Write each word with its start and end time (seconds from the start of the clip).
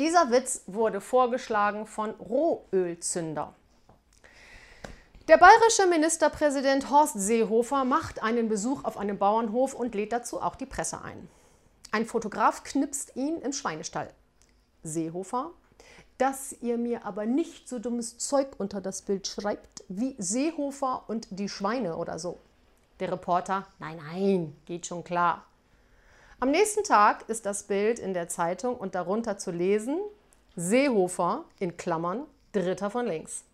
Dieser 0.00 0.30
Witz 0.30 0.62
wurde 0.66 1.02
vorgeschlagen 1.02 1.86
von 1.86 2.12
Rohölzünder. 2.12 3.54
Der 5.28 5.36
bayerische 5.36 5.86
Ministerpräsident 5.86 6.88
Horst 6.88 7.20
Seehofer 7.20 7.84
macht 7.84 8.22
einen 8.22 8.48
Besuch 8.48 8.84
auf 8.84 8.96
einem 8.96 9.18
Bauernhof 9.18 9.74
und 9.74 9.94
lädt 9.94 10.14
dazu 10.14 10.40
auch 10.40 10.56
die 10.56 10.64
Presse 10.64 11.02
ein. 11.02 11.28
Ein 11.92 12.06
Fotograf 12.06 12.64
knipst 12.64 13.14
ihn 13.14 13.42
im 13.42 13.52
Schweinestall. 13.52 14.08
Seehofer, 14.82 15.50
dass 16.16 16.52
ihr 16.62 16.78
mir 16.78 17.04
aber 17.04 17.26
nicht 17.26 17.68
so 17.68 17.78
dummes 17.78 18.16
Zeug 18.16 18.48
unter 18.56 18.80
das 18.80 19.02
Bild 19.02 19.26
schreibt 19.26 19.84
wie 19.88 20.14
Seehofer 20.16 21.04
und 21.08 21.28
die 21.30 21.50
Schweine 21.50 21.96
oder 21.96 22.18
so. 22.18 22.38
Der 23.00 23.12
Reporter, 23.12 23.66
nein, 23.78 23.98
nein, 23.98 24.56
geht 24.64 24.86
schon 24.86 25.04
klar. 25.04 25.44
Am 26.42 26.52
nächsten 26.52 26.84
Tag 26.84 27.28
ist 27.28 27.44
das 27.44 27.64
Bild 27.64 27.98
in 27.98 28.14
der 28.14 28.28
Zeitung 28.28 28.74
und 28.74 28.94
darunter 28.94 29.36
zu 29.36 29.50
lesen, 29.50 30.00
Seehofer 30.56 31.44
in 31.58 31.76
Klammern, 31.76 32.22
Dritter 32.52 32.88
von 32.88 33.06
links. 33.06 33.44